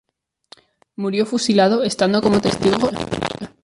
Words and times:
Murió 0.95 1.27
fusilado 1.27 1.83
estando 1.83 2.23
como 2.23 2.41
testigo 2.41 2.89
el 2.89 2.95
Gral. 3.05 3.55